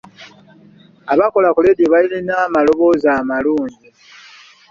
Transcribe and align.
Abakola 1.13 1.47
ku 1.55 1.59
leediyo 1.63 1.87
balina 1.93 2.33
amaloboozi 2.45 3.07
amalungi. 3.19 3.85